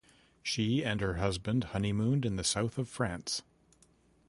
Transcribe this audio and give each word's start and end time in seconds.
She 0.41 0.83
and 0.83 0.99
her 0.99 1.17
husband 1.17 1.63
honeymooned 1.73 2.25
in 2.25 2.35
the 2.35 2.43
South 2.43 2.79
of 2.79 2.89
France. 2.89 3.43